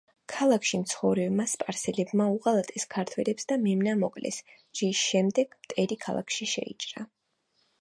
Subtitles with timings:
[0.33, 4.41] ქალაქში მცხოვრებმა სპარსელებმა უღალატეს ქართველებს და მემნა მოკლეს,
[4.81, 7.07] რის შემდეგ მტერი ქალაქში შეიჭრა.